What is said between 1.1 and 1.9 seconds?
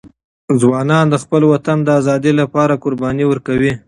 خپل وطن د